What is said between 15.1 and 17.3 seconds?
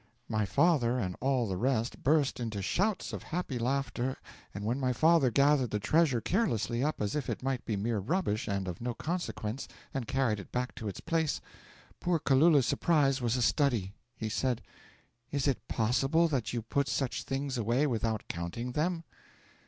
'"Is it possible that you put such